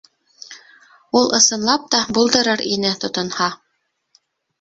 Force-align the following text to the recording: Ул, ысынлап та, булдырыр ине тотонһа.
Ул, 1.19 1.27
ысынлап 1.39 1.85
та, 1.95 1.99
булдырыр 2.19 2.63
ине 2.71 2.95
тотонһа. 3.05 3.51